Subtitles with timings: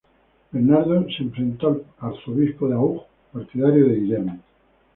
[0.51, 4.39] Bernardo se enfrentó al arzobispo de Auch, partidario de Guillermo.